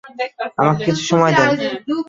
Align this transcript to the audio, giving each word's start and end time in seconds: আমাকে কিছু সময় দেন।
আমাকে 0.57 0.81
কিছু 0.87 1.03
সময় 1.03 1.33
দেন। 1.37 1.49